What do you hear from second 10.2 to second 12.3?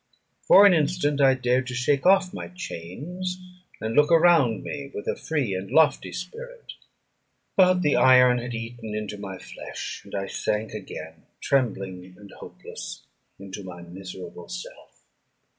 sank again, trembling